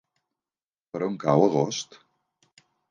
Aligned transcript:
Per 0.95 1.03
on 1.11 1.21
cau 1.27 1.47
Agost? 1.51 2.03